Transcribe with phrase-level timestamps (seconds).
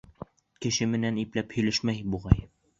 [0.67, 2.45] Кеше менән ипләп һөйләшмәй, буғай.